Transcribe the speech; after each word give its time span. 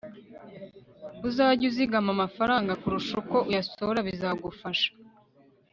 Uzage 1.27 1.63
uzigama 1.69 2.09
amafaranga 2.15 2.79
kurusha 2.81 3.13
uko 3.21 3.37
uyasohora 3.49 3.99
bizagufasha 4.07 4.89